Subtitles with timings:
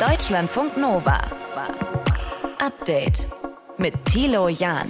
[0.00, 1.20] Deutschlandfunk Nova.
[2.60, 3.26] Update
[3.78, 4.86] mit Thilo Jahn.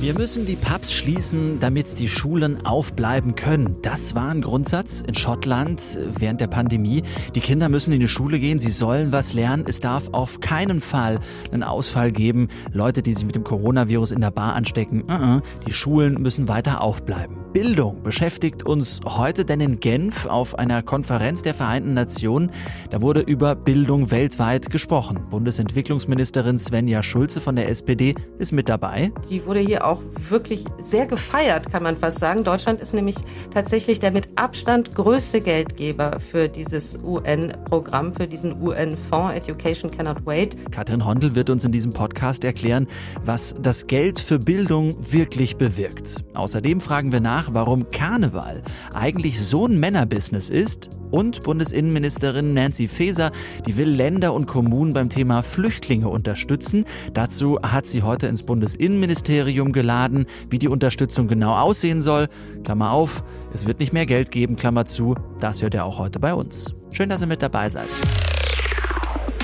[0.00, 3.76] Wir müssen die Pubs schließen, damit die Schulen aufbleiben können.
[3.82, 7.02] Das war ein Grundsatz in Schottland während der Pandemie.
[7.34, 9.66] Die Kinder müssen in die Schule gehen, sie sollen was lernen.
[9.68, 11.20] Es darf auf keinen Fall
[11.52, 12.48] einen Ausfall geben.
[12.72, 15.42] Leute, die sich mit dem Coronavirus in der Bar anstecken, uh -uh.
[15.66, 17.37] die Schulen müssen weiter aufbleiben.
[17.52, 22.50] Bildung beschäftigt uns heute, denn in Genf auf einer Konferenz der Vereinten Nationen,
[22.90, 25.26] da wurde über Bildung weltweit gesprochen.
[25.30, 29.12] Bundesentwicklungsministerin Svenja Schulze von der SPD ist mit dabei.
[29.30, 32.44] Die wurde hier auch wirklich sehr gefeiert, kann man fast sagen.
[32.44, 33.16] Deutschland ist nämlich
[33.50, 40.56] tatsächlich der mit Abstand größte Geldgeber für dieses UN-Programm, für diesen UN-Fonds Education Cannot Wait.
[40.70, 42.86] Katrin Hondel wird uns in diesem Podcast erklären,
[43.24, 46.24] was das Geld für Bildung wirklich bewirkt.
[46.34, 48.62] Außerdem fragen wir nach, warum Karneval
[48.94, 53.30] eigentlich so ein Männerbusiness ist und Bundesinnenministerin Nancy Faeser,
[53.66, 56.84] die will Länder und Kommunen beim Thema Flüchtlinge unterstützen.
[57.14, 62.28] Dazu hat sie heute ins Bundesinnenministerium geladen, wie die Unterstützung genau aussehen soll.
[62.64, 63.22] Klammer auf,
[63.52, 65.14] es wird nicht mehr Geld geben, Klammer zu.
[65.40, 66.74] Das hört ihr auch heute bei uns.
[66.92, 67.88] Schön, dass ihr mit dabei seid.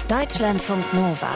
[0.08, 1.30] Deutschlandfunk Nova.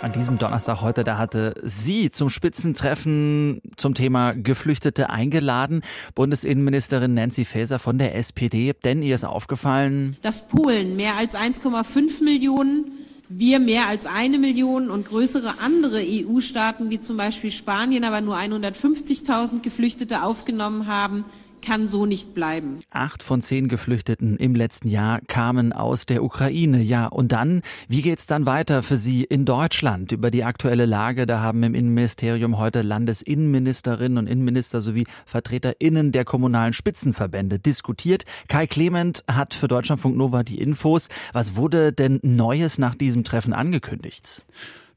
[0.00, 5.82] An diesem Donnerstag heute, da hatte sie zum Spitzentreffen zum Thema Geflüchtete eingeladen,
[6.14, 8.74] Bundesinnenministerin Nancy Faeser von der SPD.
[8.84, 12.92] Denn ihr ist aufgefallen, dass Polen mehr als 1,5 Millionen
[13.28, 18.38] wir mehr als eine Million und größere andere EU-Staaten wie zum Beispiel Spanien aber nur
[18.38, 21.26] 150.000 Geflüchtete aufgenommen haben,
[21.62, 22.80] kann so nicht bleiben.
[22.90, 26.80] Acht von zehn Geflüchteten im letzten Jahr kamen aus der Ukraine.
[26.80, 30.12] Ja, und dann, wie geht's dann weiter für Sie in Deutschland?
[30.12, 36.24] Über die aktuelle Lage, da haben im Innenministerium heute Landesinnenministerinnen und Innenminister sowie VertreterInnen der
[36.24, 38.24] kommunalen Spitzenverbände diskutiert.
[38.48, 41.08] Kai Clement hat für Deutschlandfunk Nova die Infos.
[41.32, 44.44] Was wurde denn Neues nach diesem Treffen angekündigt?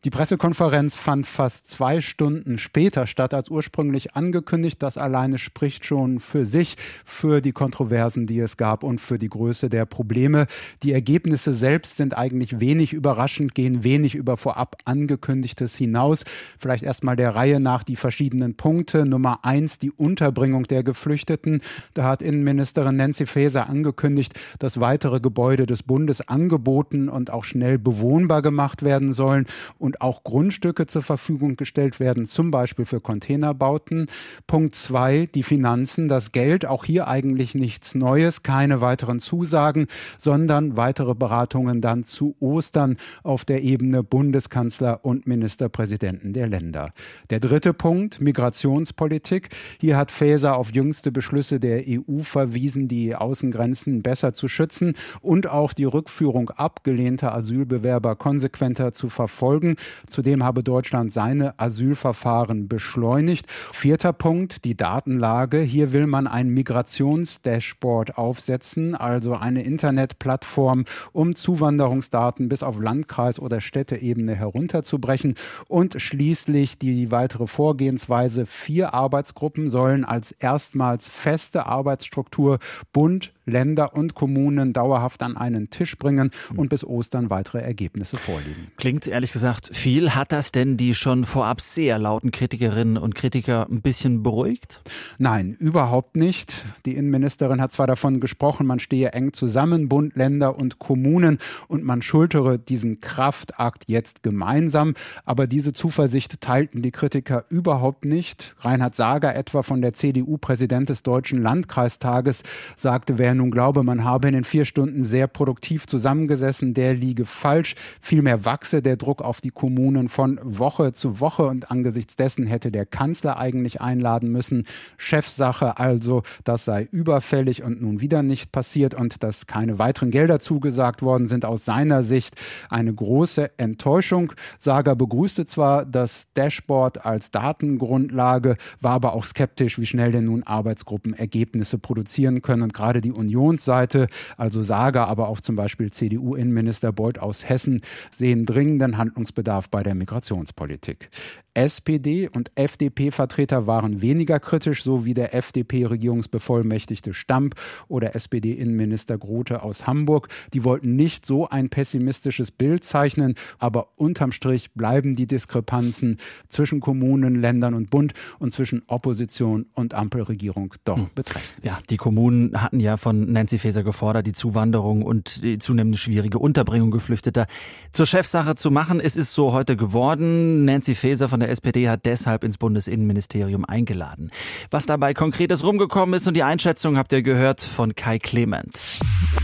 [0.04, 4.82] Die Pressekonferenz fand fast zwei Stunden später statt als ursprünglich angekündigt.
[4.82, 6.76] Das alleine spricht schon für sich,
[7.06, 10.48] für die Kontroversen, die es gab und für die Größe der Probleme.
[10.82, 16.24] Die Ergebnisse selbst sind eigentlich wenig überraschend, gehen wenig über vorab angekündigtes hinaus.
[16.58, 19.06] Vielleicht erstmal der Reihe nach die verschiedenen Punkte.
[19.06, 21.62] Nummer eins, die Unterbringung der Geflüchteten.
[21.94, 27.78] Da hat Innenministerin Nancy Faeser angekündigt, dass weitere Gebäude des Bundes angeboten und auch schnell
[27.78, 29.46] bewohnbar gemacht werden sollen.
[29.78, 34.08] Und und auch Grundstücke zur Verfügung gestellt werden, zum Beispiel für Containerbauten.
[34.48, 39.88] Punkt zwei, die Finanzen, das Geld, auch hier eigentlich nichts Neues, keine weiteren Zusagen,
[40.18, 46.94] sondern weitere Beratungen dann zu Ostern auf der Ebene Bundeskanzler und Ministerpräsidenten der Länder.
[47.30, 49.50] Der dritte Punkt, Migrationspolitik.
[49.78, 55.48] Hier hat Faeser auf jüngste Beschlüsse der EU verwiesen, die Außengrenzen besser zu schützen und
[55.48, 59.76] auch die Rückführung abgelehnter Asylbewerber konsequenter zu verfolgen.
[60.10, 63.46] Zudem habe Deutschland seine Asylverfahren beschleunigt.
[63.72, 65.60] Vierter Punkt, die Datenlage.
[65.60, 73.62] Hier will man ein Migrationsdashboard aufsetzen, also eine Internetplattform, um Zuwanderungsdaten bis auf Landkreis- oder
[73.62, 75.36] Städteebene herunterzubrechen.
[75.68, 78.46] Und schließlich die weitere Vorgehensweise.
[78.46, 82.60] Vier Arbeitsgruppen sollen als erstmals feste Arbeitsstruktur
[82.94, 88.72] Bund, Länder und Kommunen dauerhaft an einen Tisch bringen und bis Ostern weitere Ergebnisse vorliegen.
[88.78, 90.12] Klingt ehrlich gesagt viel.
[90.12, 94.82] Hat das denn die schon vorab sehr lauten Kritikerinnen und Kritiker ein bisschen beruhigt?
[95.18, 96.66] Nein, überhaupt nicht.
[96.86, 101.38] Die Innenministerin hat zwar davon gesprochen, man stehe eng zusammen, Bund, Länder und Kommunen,
[101.68, 104.94] und man schultere diesen Kraftakt jetzt gemeinsam.
[105.26, 108.56] Aber diese Zuversicht teilten die Kritiker überhaupt nicht.
[108.60, 112.44] Reinhard Sager etwa von der CDU, Präsident des Deutschen Landkreistages,
[112.76, 117.26] sagte, wer nun glaube, man habe in den vier Stunden sehr produktiv zusammengesessen, der liege
[117.26, 117.76] falsch.
[118.02, 122.72] Vielmehr wachse der Druck auf die Kommunen von Woche zu Woche und angesichts dessen hätte
[122.72, 124.66] der Kanzler eigentlich einladen müssen.
[124.98, 130.40] Chefsache also, das sei überfällig und nun wieder nicht passiert und dass keine weiteren Gelder
[130.40, 132.34] zugesagt worden sind, aus seiner Sicht
[132.72, 134.34] eine große Enttäuschung.
[134.58, 140.42] Sager begrüßte zwar das Dashboard als Datengrundlage, war aber auch skeptisch, wie schnell denn nun
[140.42, 144.08] Arbeitsgruppen Ergebnisse produzieren können und gerade die Unionsseite,
[144.38, 149.84] also Sager, aber auch zum Beispiel CDU-Innenminister Beuth aus Hessen, sehen dringenden Handlungsbedarf Nachholbedarf bei
[149.84, 151.10] der Migrationspolitik.
[151.54, 157.56] SPD und FDP-Vertreter waren weniger kritisch, so wie der FDP-Regierungsbevollmächtigte Stamp
[157.88, 160.30] oder SPD-Innenminister Grote aus Hamburg.
[160.54, 166.18] Die wollten nicht so ein pessimistisches Bild zeichnen, aber unterm Strich bleiben die Diskrepanzen
[166.48, 171.10] zwischen Kommunen, Ländern und Bund und zwischen Opposition und Ampelregierung doch hm.
[171.16, 171.66] beträchtlich.
[171.66, 176.40] Ja, die Kommunen hatten ja von Nancy Faeser gefordert, die Zuwanderung und die zunehmend schwierige
[176.40, 177.48] Unterbringung Geflüchteter
[177.92, 179.02] zur Chefsache zu machen.
[179.02, 180.66] Es ist so heute geworden.
[180.66, 184.32] Nancy Faeser von der SPD hat deshalb ins Bundesinnenministerium eingeladen.
[184.70, 189.00] Was dabei konkretes rumgekommen ist und die Einschätzung habt ihr gehört von Kai Clement.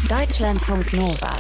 [0.10, 1.34] Deutschlandfunk Nova.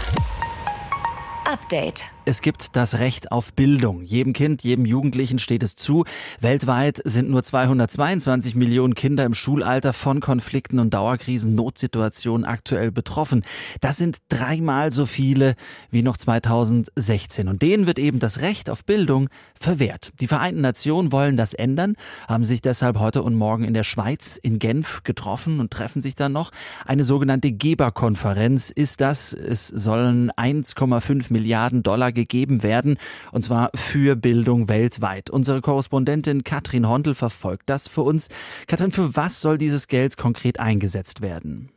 [1.45, 2.16] Update.
[2.27, 4.01] Es gibt das Recht auf Bildung.
[4.03, 6.03] Jedem Kind, jedem Jugendlichen steht es zu.
[6.41, 13.45] Weltweit sind nur 222 Millionen Kinder im Schulalter von Konflikten und Dauerkrisen, Notsituationen aktuell betroffen.
[13.79, 15.55] Das sind dreimal so viele
[15.89, 17.47] wie noch 2016.
[17.47, 20.11] Und denen wird eben das Recht auf Bildung verwehrt.
[20.19, 21.95] Die Vereinten Nationen wollen das ändern,
[22.27, 26.15] haben sich deshalb heute und morgen in der Schweiz in Genf getroffen und treffen sich
[26.15, 26.51] dann noch.
[26.85, 29.31] Eine sogenannte Geberkonferenz ist das.
[29.31, 32.97] Es sollen 1,5 Milliarden Dollar gegeben werden,
[33.31, 35.29] und zwar für Bildung weltweit.
[35.29, 38.27] Unsere Korrespondentin Katrin Hondel verfolgt das für uns.
[38.67, 41.69] Katrin, für was soll dieses Geld konkret eingesetzt werden?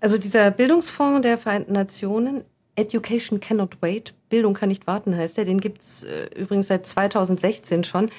[0.00, 2.42] Also dieser Bildungsfonds der Vereinten Nationen
[2.76, 7.84] Education Cannot Wait, Bildung kann nicht warten heißt er, den gibt's äh, übrigens seit 2016
[7.84, 8.10] schon.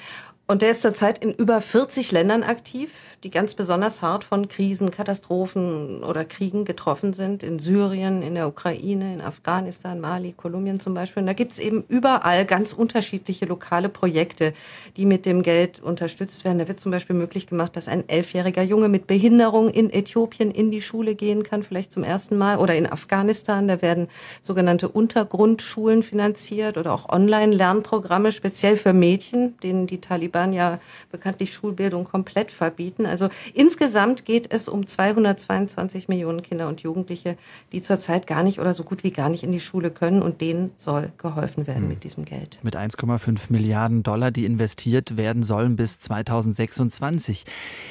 [0.48, 2.90] Und der ist zurzeit in über 40 Ländern aktiv,
[3.22, 7.44] die ganz besonders hart von Krisen, Katastrophen oder Kriegen getroffen sind.
[7.44, 11.20] In Syrien, in der Ukraine, in Afghanistan, Mali, Kolumbien zum Beispiel.
[11.20, 14.52] Und da gibt's eben überall ganz unterschiedliche lokale Projekte,
[14.96, 16.58] die mit dem Geld unterstützt werden.
[16.58, 20.72] Da wird zum Beispiel möglich gemacht, dass ein elfjähriger Junge mit Behinderung in Äthiopien in
[20.72, 22.58] die Schule gehen kann, vielleicht zum ersten Mal.
[22.58, 24.08] Oder in Afghanistan, da werden
[24.40, 30.80] sogenannte Untergrundschulen finanziert oder auch Online-Lernprogramme speziell für Mädchen, denen die Taliban Taliban ja
[31.10, 33.06] bekanntlich Schulbildung komplett verbieten.
[33.06, 37.36] Also insgesamt geht es um 222 Millionen Kinder und Jugendliche,
[37.72, 40.40] die zurzeit gar nicht oder so gut wie gar nicht in die Schule können und
[40.40, 41.88] denen soll geholfen werden hm.
[41.88, 42.58] mit diesem Geld.
[42.62, 47.44] Mit 1,5 Milliarden Dollar, die investiert werden sollen bis 2026.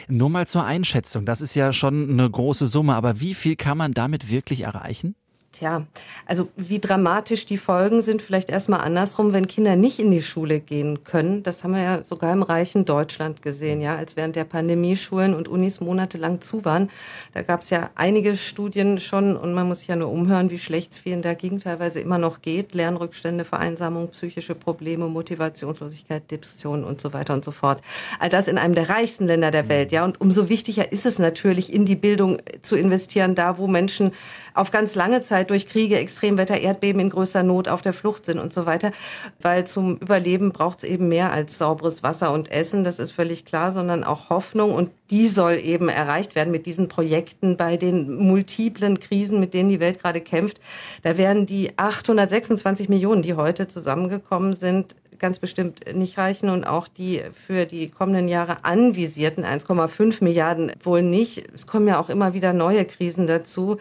[0.07, 3.77] Nur mal zur Einschätzung, das ist ja schon eine große Summe, aber wie viel kann
[3.77, 5.15] man damit wirklich erreichen?
[5.53, 5.85] Tja,
[6.25, 10.61] also wie dramatisch die Folgen sind, vielleicht erstmal andersrum, wenn Kinder nicht in die Schule
[10.61, 11.43] gehen können.
[11.43, 15.33] Das haben wir ja sogar im reichen Deutschland gesehen, ja, als während der Pandemie Schulen
[15.33, 16.89] und Unis monatelang zu waren.
[17.33, 20.57] Da gab es ja einige Studien schon und man muss sich ja nur umhören, wie
[20.57, 22.73] schlecht es vielen dagegen teilweise immer noch geht.
[22.73, 27.81] Lernrückstände, Vereinsamung, psychische Probleme, Motivationslosigkeit, Depression und so weiter und so fort.
[28.19, 30.05] All das in einem der reichsten Länder der Welt, ja.
[30.05, 34.13] Und umso wichtiger ist es natürlich, in die Bildung zu investieren, da wo Menschen
[34.53, 38.39] auf ganz lange Zeit durch Kriege, Extremwetter, Erdbeben in größter Not auf der Flucht sind
[38.39, 38.91] und so weiter.
[39.39, 43.45] Weil zum Überleben braucht es eben mehr als sauberes Wasser und Essen, das ist völlig
[43.45, 44.73] klar, sondern auch Hoffnung.
[44.73, 49.69] Und die soll eben erreicht werden mit diesen Projekten bei den multiplen Krisen, mit denen
[49.69, 50.59] die Welt gerade kämpft.
[51.03, 56.87] Da werden die 826 Millionen, die heute zusammengekommen sind, ganz bestimmt nicht reichen und auch
[56.87, 61.45] die für die kommenden Jahre anvisierten 1,5 Milliarden wohl nicht.
[61.53, 63.77] Es kommen ja auch immer wieder neue Krisen dazu.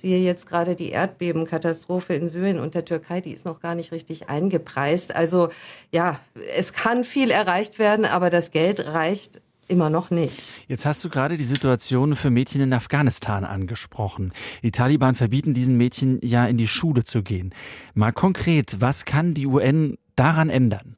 [0.00, 3.92] Siehe jetzt gerade die Erdbebenkatastrophe in Syrien und der Türkei, die ist noch gar nicht
[3.92, 5.14] richtig eingepreist.
[5.14, 5.50] Also
[5.92, 6.18] ja,
[6.56, 10.42] es kann viel erreicht werden, aber das Geld reicht immer noch nicht.
[10.68, 14.32] Jetzt hast du gerade die Situation für Mädchen in Afghanistan angesprochen.
[14.62, 17.54] Die Taliban verbieten diesen Mädchen ja in die Schule zu gehen.
[17.94, 20.96] Mal konkret, was kann die UN daran ändern?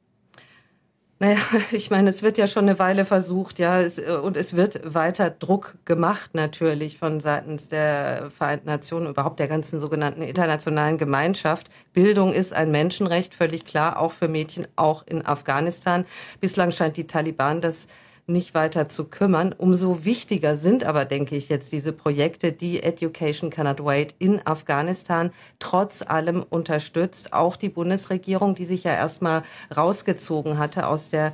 [1.23, 1.37] Naja,
[1.71, 5.29] ich meine, es wird ja schon eine Weile versucht, ja, es, und es wird weiter
[5.29, 11.69] Druck gemacht natürlich von seitens der Vereinten Nationen, überhaupt der ganzen sogenannten internationalen Gemeinschaft.
[11.93, 16.03] Bildung ist ein Menschenrecht, völlig klar, auch für Mädchen, auch in Afghanistan.
[16.41, 17.87] Bislang scheint die Taliban das
[18.25, 19.53] nicht weiter zu kümmern.
[19.57, 25.31] Umso wichtiger sind aber, denke ich, jetzt diese Projekte, die Education Cannot Wait in Afghanistan
[25.59, 27.33] trotz allem unterstützt.
[27.33, 29.43] Auch die Bundesregierung, die sich ja erstmal
[29.75, 31.33] rausgezogen hatte aus der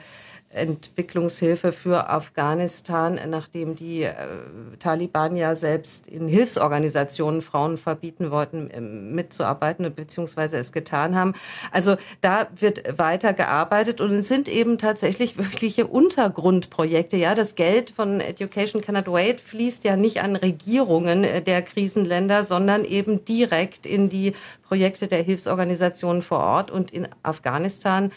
[0.51, 4.13] Entwicklungshilfe für Afghanistan, nachdem die äh,
[4.79, 11.33] Taliban ja selbst in Hilfsorganisationen Frauen verbieten wollten, äh, mitzuarbeiten beziehungsweise es getan haben.
[11.71, 17.15] Also da wird weiter gearbeitet und es sind eben tatsächlich wirkliche Untergrundprojekte.
[17.15, 22.43] Ja, das Geld von Education Cannot Wait fließt ja nicht an Regierungen äh, der Krisenländer,
[22.43, 24.33] sondern eben direkt in die
[24.67, 28.11] Projekte der Hilfsorganisationen vor Ort und in Afghanistan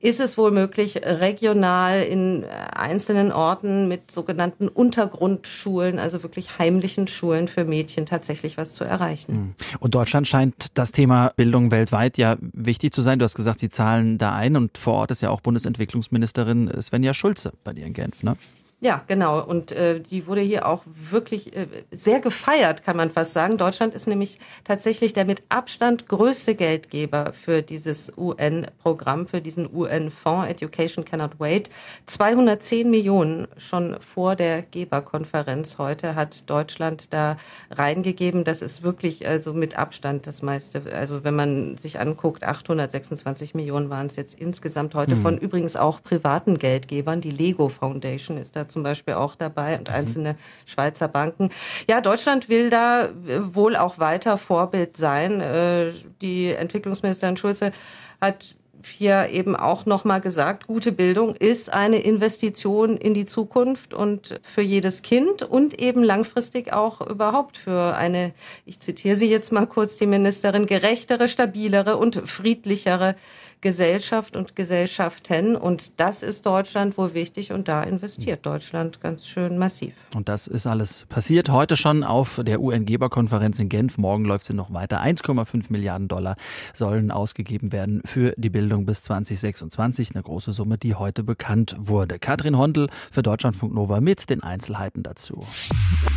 [0.00, 6.58] ist es wohl möglich, regional mal in äh, einzelnen Orten mit sogenannten Untergrundschulen, also wirklich
[6.58, 9.32] heimlichen Schulen für Mädchen tatsächlich was zu erreichen.
[9.32, 9.54] Hm.
[9.78, 13.18] Und Deutschland scheint das Thema Bildung weltweit ja wichtig zu sein.
[13.18, 17.14] Du hast gesagt, Sie zahlen da ein und vor Ort ist ja auch Bundesentwicklungsministerin Svenja
[17.14, 18.36] Schulze bei dir in Genf, ne?
[18.80, 19.42] Ja, genau.
[19.42, 23.58] Und äh, die wurde hier auch wirklich äh, sehr gefeiert, kann man fast sagen.
[23.58, 30.48] Deutschland ist nämlich tatsächlich der mit Abstand größte Geldgeber für dieses UN-Programm, für diesen UN-Fonds
[30.48, 31.70] Education Cannot Wait.
[32.06, 37.36] 210 Millionen schon vor der Geberkonferenz heute hat Deutschland da
[37.72, 38.44] reingegeben.
[38.44, 40.82] Das ist wirklich also mit Abstand das meiste.
[40.92, 45.22] Also wenn man sich anguckt, 826 Millionen waren es jetzt insgesamt heute mhm.
[45.22, 47.20] von übrigens auch privaten Geldgebern.
[47.20, 49.94] Die Lego Foundation ist da zum Beispiel auch dabei und mhm.
[49.94, 51.50] einzelne Schweizer Banken.
[51.88, 53.10] Ja, Deutschland will da äh,
[53.54, 55.40] wohl auch weiter Vorbild sein.
[55.40, 57.72] Äh, die Entwicklungsministerin Schulze
[58.20, 58.54] hat
[58.86, 64.62] hier eben auch nochmal gesagt, gute Bildung ist eine Investition in die Zukunft und für
[64.62, 68.32] jedes Kind und eben langfristig auch überhaupt für eine,
[68.66, 73.16] ich zitiere sie jetzt mal kurz, die Ministerin, gerechtere, stabilere und friedlichere
[73.60, 75.56] Gesellschaft und Gesellschaften.
[75.56, 79.94] Und das ist Deutschland wohl wichtig und da investiert Deutschland ganz schön massiv.
[80.14, 83.98] Und das ist alles passiert heute schon auf der UN-Geberkonferenz in Genf.
[83.98, 85.02] Morgen läuft sie noch weiter.
[85.02, 86.36] 1,5 Milliarden Dollar
[86.74, 90.14] sollen ausgegeben werden für die Bildung bis 2026.
[90.14, 92.18] Eine große Summe, die heute bekannt wurde.
[92.18, 95.44] Katrin Hondel für Deutschlandfunk Nova mit den Einzelheiten dazu.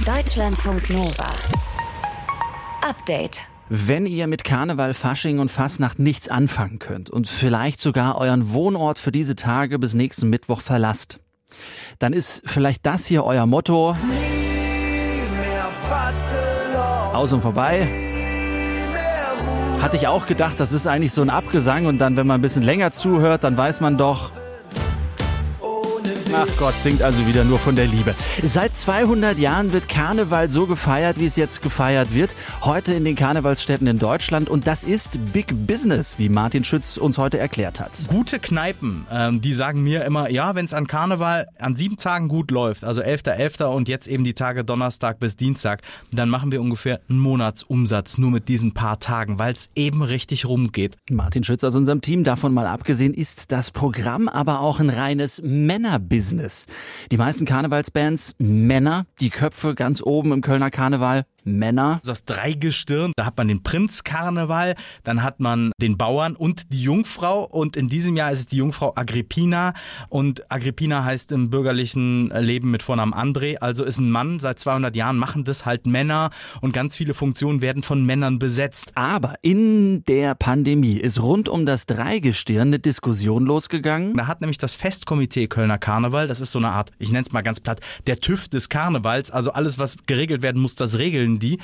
[0.06, 1.30] Deutschlandfunk Nova.
[2.82, 3.51] Update.
[3.74, 9.00] Wenn ihr mit Karneval, Fasching und Fastnacht nichts anfangen könnt und vielleicht sogar euren Wohnort
[9.00, 11.22] für diese Tage bis nächsten Mittwoch verlasst,
[11.98, 13.96] dann ist vielleicht das hier euer Motto.
[17.14, 17.88] Aus und vorbei.
[19.82, 22.42] Hatte ich auch gedacht, das ist eigentlich so ein Abgesang und dann, wenn man ein
[22.42, 24.34] bisschen länger zuhört, dann weiß man doch,
[26.34, 28.16] Ach Gott, singt also wieder nur von der Liebe.
[28.42, 32.36] Seit 200 Jahren wird Karneval so gefeiert, wie es jetzt gefeiert wird.
[32.62, 34.48] Heute in den Karnevalsstädten in Deutschland.
[34.48, 37.92] Und das ist Big Business, wie Martin Schütz uns heute erklärt hat.
[38.08, 42.30] Gute Kneipen, ähm, die sagen mir immer, ja, wenn es an Karneval an sieben Tagen
[42.30, 43.58] gut läuft, also 11.11.
[43.58, 43.66] .11.
[43.66, 45.82] und jetzt eben die Tage Donnerstag bis Dienstag,
[46.14, 50.46] dann machen wir ungefähr einen Monatsumsatz nur mit diesen paar Tagen, weil es eben richtig
[50.46, 50.96] rumgeht.
[51.10, 55.42] Martin Schütz aus unserem Team, davon mal abgesehen, ist das Programm aber auch ein reines
[55.44, 56.21] Männerbusiness.
[56.22, 56.68] Business.
[57.12, 62.00] Die meisten Karnevalsbands Männer, die Köpfe ganz oben im Kölner Karneval Männer.
[62.04, 67.44] Das Dreigestirn, da hat man den Prinzkarneval, dann hat man den Bauern und die Jungfrau
[67.44, 69.74] und in diesem Jahr ist es die Jungfrau Agrippina
[70.10, 74.96] und Agrippina heißt im bürgerlichen Leben mit Vornamen André, also ist ein Mann, seit 200
[74.96, 76.30] Jahren machen das halt Männer
[76.62, 78.92] und ganz viele Funktionen werden von Männern besetzt.
[78.96, 84.16] Aber in der Pandemie ist rund um das Dreigestirn eine Diskussion losgegangen.
[84.16, 87.32] Da hat nämlich das Festkomitee Kölner Karneval, das ist so eine Art, ich nenne es
[87.32, 91.31] mal ganz platt, der TÜV des Karnevals, also alles, was geregelt werden muss, das regeln
[91.32, 91.60] wollen die.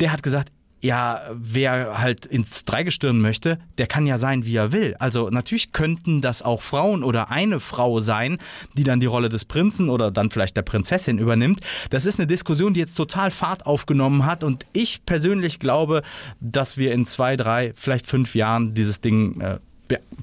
[0.00, 0.50] Der hat gesagt,
[0.82, 4.94] ja, wer halt ins Dreigestirn möchte, der kann ja sein, wie er will.
[4.98, 8.36] Also natürlich könnten das auch Frauen oder eine Frau sein,
[8.76, 11.60] die dann die Rolle des Prinzen oder dann vielleicht der Prinzessin übernimmt.
[11.88, 16.02] Das ist eine Diskussion, die jetzt total Fahrt aufgenommen hat und ich persönlich glaube,
[16.40, 19.60] dass wir in zwei, drei, vielleicht fünf Jahren dieses Ding äh,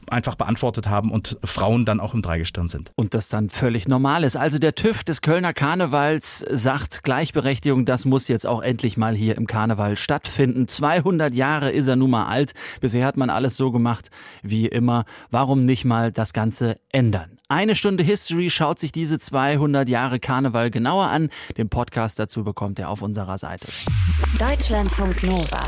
[0.10, 2.92] einfach beantwortet haben und Frauen dann auch im Dreigestirn sind.
[2.96, 4.36] Und das dann völlig normal ist.
[4.36, 9.38] Also der TÜV des Kölner Karnevals sagt, Gleichberechtigung, das muss jetzt auch endlich mal hier
[9.38, 10.68] im Karneval stattfinden.
[10.68, 12.54] 200 Jahre ist er nun mal alt.
[12.82, 14.10] Bisher hat man alles so gemacht
[14.42, 15.06] wie immer.
[15.30, 17.38] Warum nicht mal das Ganze ändern?
[17.48, 21.30] Eine Stunde History schaut sich diese 200 Jahre Karneval genauer an.
[21.58, 23.68] Den Podcast dazu bekommt er auf unserer Seite.
[24.40, 25.62] Deutschlandfunk Nova.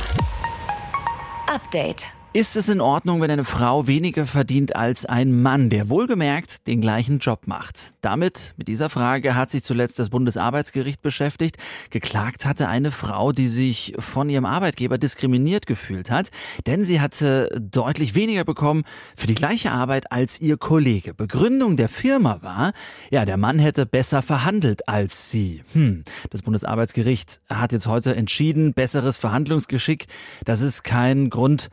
[1.48, 2.08] Update.
[2.36, 6.82] Ist es in Ordnung, wenn eine Frau weniger verdient als ein Mann, der wohlgemerkt den
[6.82, 7.92] gleichen Job macht?
[8.02, 11.58] Damit, mit dieser Frage, hat sich zuletzt das Bundesarbeitsgericht beschäftigt.
[11.92, 16.32] Geklagt hatte eine Frau, die sich von ihrem Arbeitgeber diskriminiert gefühlt hat,
[16.66, 18.82] denn sie hatte deutlich weniger bekommen
[19.16, 21.14] für die gleiche Arbeit als ihr Kollege.
[21.14, 22.74] Begründung der Firma war,
[23.12, 25.62] ja, der Mann hätte besser verhandelt als sie.
[25.74, 30.08] Hm, das Bundesarbeitsgericht hat jetzt heute entschieden, besseres Verhandlungsgeschick,
[30.46, 31.70] das ist kein Grund,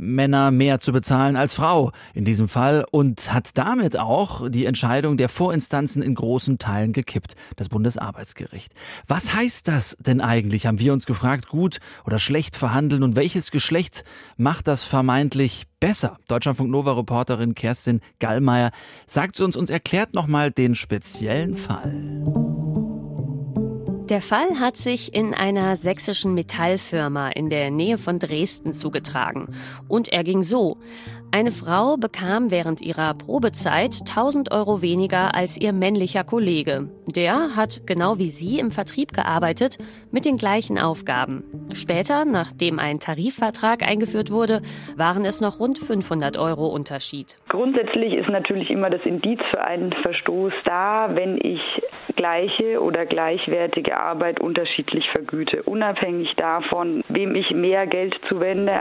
[0.00, 5.16] Männer mehr zu bezahlen als Frau in diesem Fall und hat damit auch die Entscheidung
[5.16, 8.72] der Vorinstanzen in großen Teilen gekippt, das Bundesarbeitsgericht.
[9.06, 13.50] Was heißt das denn eigentlich, haben wir uns gefragt, gut oder schlecht verhandeln und welches
[13.50, 14.04] Geschlecht
[14.36, 16.16] macht das vermeintlich besser?
[16.28, 18.70] Deutschlandfunk Nova Reporterin Kerstin Gallmeier
[19.06, 22.41] sagt uns und erklärt nochmal den speziellen Fall.
[24.08, 29.54] Der Fall hat sich in einer sächsischen Metallfirma in der Nähe von Dresden zugetragen.
[29.88, 30.76] Und er ging so.
[31.34, 36.90] Eine Frau bekam während ihrer Probezeit 1000 Euro weniger als ihr männlicher Kollege.
[37.06, 39.78] Der hat genau wie sie im Vertrieb gearbeitet,
[40.10, 41.44] mit den gleichen Aufgaben.
[41.72, 44.60] Später, nachdem ein Tarifvertrag eingeführt wurde,
[44.96, 47.38] waren es noch rund 500 Euro Unterschied.
[47.48, 51.60] Grundsätzlich ist natürlich immer das Indiz für einen Verstoß da, wenn ich
[52.22, 58.78] gleiche oder gleichwertige Arbeit unterschiedlich vergüte, unabhängig davon, wem ich mehr Geld zuwende.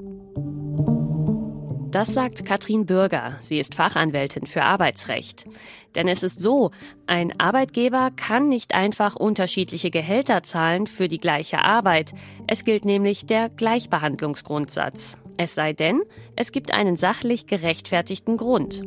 [1.90, 3.38] Das sagt Katrin Bürger.
[3.42, 5.46] Sie ist Fachanwältin für Arbeitsrecht.
[5.96, 6.70] Denn es ist so,
[7.08, 12.12] ein Arbeitgeber kann nicht einfach unterschiedliche Gehälter zahlen für die gleiche Arbeit.
[12.46, 15.18] Es gilt nämlich der Gleichbehandlungsgrundsatz.
[15.38, 16.04] Es sei denn,
[16.36, 18.84] es gibt einen sachlich gerechtfertigten Grund.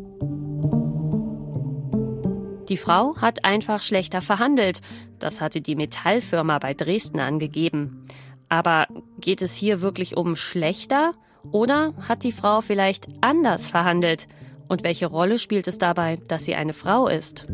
[2.68, 4.80] Die Frau hat einfach schlechter verhandelt.
[5.18, 8.06] Das hatte die Metallfirma bei Dresden angegeben.
[8.48, 8.86] Aber
[9.20, 11.12] geht es hier wirklich um schlechter?
[11.52, 14.26] Oder hat die Frau vielleicht anders verhandelt?
[14.66, 17.46] Und welche Rolle spielt es dabei, dass sie eine Frau ist?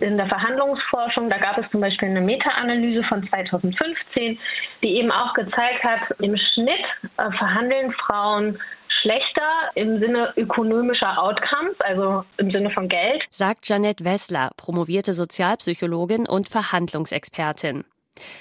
[0.00, 4.38] In der Verhandlungsforschung, da gab es zum Beispiel eine Meta-Analyse von 2015,
[4.82, 6.84] die eben auch gezeigt hat, im Schnitt
[7.18, 8.58] äh, verhandeln Frauen
[9.00, 13.22] schlechter im Sinne ökonomischer Outcomes, also im Sinne von Geld.
[13.30, 17.84] Sagt Janette Wessler, promovierte Sozialpsychologin und Verhandlungsexpertin.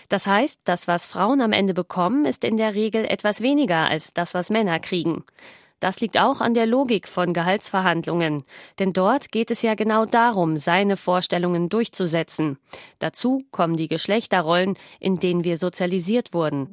[0.10, 4.14] Das heißt, das, was Frauen am Ende bekommen, ist in der Regel etwas weniger als
[4.14, 5.24] das, was Männer kriegen.
[5.80, 8.44] Das liegt auch an der Logik von Gehaltsverhandlungen,
[8.80, 12.58] denn dort geht es ja genau darum, seine Vorstellungen durchzusetzen.
[13.00, 16.70] Dazu kommen die Geschlechterrollen, in denen wir sozialisiert wurden.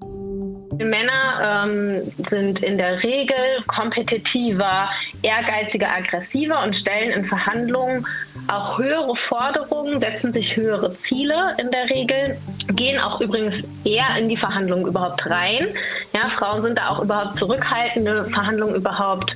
[0.79, 4.89] Männer ähm, sind in der Regel kompetitiver,
[5.23, 8.07] ehrgeiziger, aggressiver und stellen in Verhandlungen
[8.49, 12.39] auch höhere Forderungen, setzen sich höhere Ziele in der Regel,
[12.75, 15.69] gehen auch übrigens eher in die Verhandlungen überhaupt rein.
[16.13, 19.31] Ja, Frauen sind da auch überhaupt zurückhaltende Verhandlungen überhaupt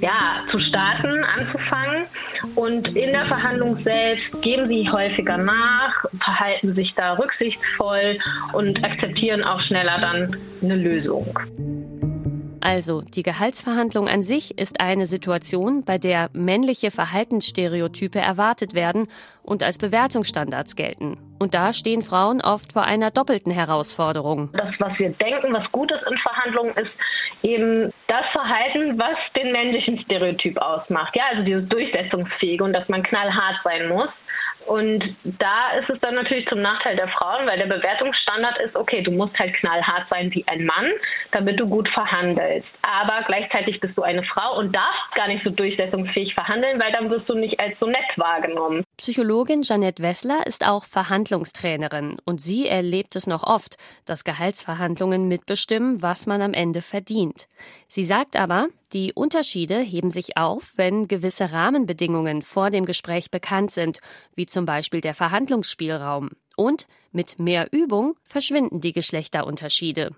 [0.00, 2.06] ja, zu starten, anzufangen.
[2.56, 8.18] Und in der Verhandlung selbst geben sie häufiger nach, verhalten sich da rücksichtsvoll
[8.52, 11.38] und akzeptieren auch schneller dann eine Lösung.
[12.62, 19.08] Also, die Gehaltsverhandlung an sich ist eine Situation, bei der männliche Verhaltensstereotype erwartet werden
[19.42, 21.18] und als Bewertungsstandards gelten.
[21.40, 24.50] Und da stehen Frauen oft vor einer doppelten Herausforderung.
[24.52, 26.92] Das, was wir denken, was gut ist in Verhandlungen, ist
[27.42, 31.16] eben das Verhalten, was den männlichen Stereotyp ausmacht.
[31.16, 34.08] Ja, also dieses Durchsetzungsfähige und dass man knallhart sein muss.
[34.66, 39.02] Und da ist es dann natürlich zum Nachteil der Frauen, weil der Bewertungsstandard ist, okay,
[39.02, 40.90] du musst halt knallhart sein wie ein Mann,
[41.32, 42.68] damit du gut verhandelst.
[42.82, 47.10] Aber gleichzeitig bist du eine Frau und darfst gar nicht so durchsetzungsfähig verhandeln, weil dann
[47.10, 48.84] wirst du nicht als so nett wahrgenommen.
[48.98, 56.02] Psychologin Janette Wessler ist auch Verhandlungstrainerin und sie erlebt es noch oft, dass Gehaltsverhandlungen mitbestimmen,
[56.02, 57.46] was man am Ende verdient.
[57.88, 63.70] Sie sagt aber, die Unterschiede heben sich auf, wenn gewisse Rahmenbedingungen vor dem Gespräch bekannt
[63.70, 64.00] sind,
[64.34, 66.30] wie zum Beispiel der Verhandlungsspielraum.
[66.56, 70.10] Und mit mehr Übung verschwinden die Geschlechterunterschiede.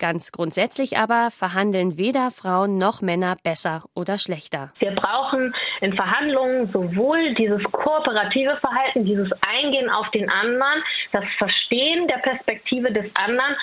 [0.00, 4.72] Ganz grundsätzlich aber verhandeln weder Frauen noch Männer besser oder schlechter.
[4.78, 10.82] Wir brauchen in Verhandlungen sowohl dieses kooperative Verhalten, dieses Eingehen auf den anderen,
[11.12, 13.54] das Verstehen der Perspektive des anderen,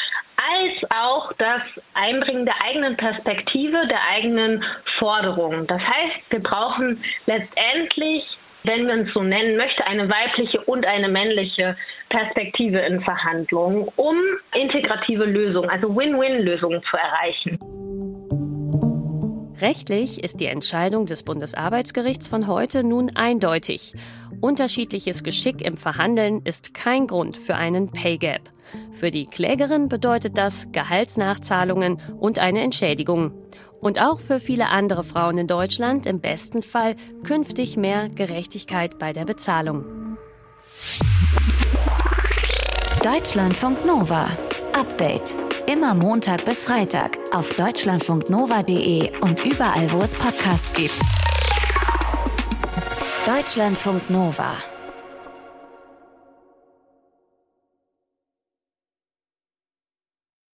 [0.48, 1.62] als auch das
[1.94, 4.64] Einbringen der eigenen Perspektive, der eigenen
[4.98, 5.68] Forderungen.
[5.68, 8.24] Das heißt, wir brauchen letztendlich
[8.64, 11.78] wenn man es so nennen möchte, eine weibliche und eine männliche
[12.10, 14.18] Perspektive in Verhandlungen, um
[14.54, 17.58] integrative Lösungen, also Win-Win-Lösungen zu erreichen.
[19.62, 23.94] Rechtlich ist die Entscheidung des Bundesarbeitsgerichts von heute nun eindeutig.
[24.42, 28.42] Unterschiedliches Geschick im Verhandeln ist kein Grund für einen Pay Gap.
[28.92, 33.32] Für die Klägerin bedeutet das Gehaltsnachzahlungen und eine Entschädigung.
[33.80, 39.14] Und auch für viele andere Frauen in Deutschland im besten Fall künftig mehr Gerechtigkeit bei
[39.14, 39.86] der Bezahlung.
[43.04, 44.28] Deutschlandfunk Nova.
[44.74, 45.36] Update.
[45.68, 51.00] Immer Montag bis Freitag auf deutschlandfunknova.de und überall, wo es Podcasts gibt.
[53.26, 54.54] Deutschlandfunk Nova.